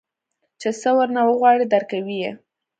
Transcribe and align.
چې 0.59 0.69
سه 0.81 0.89
ورنه 0.97 1.21
وغواړې 1.29 1.65
درکوي 1.73 2.17
يې. 2.23 2.31